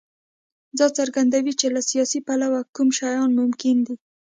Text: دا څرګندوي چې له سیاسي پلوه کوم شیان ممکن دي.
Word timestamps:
دا 0.79 0.87
څرګندوي 0.97 1.53
چې 1.59 1.67
له 1.75 1.81
سیاسي 1.89 2.19
پلوه 2.27 2.59
کوم 2.75 2.89
شیان 2.97 3.29
ممکن 3.39 3.75
دي. 3.85 3.95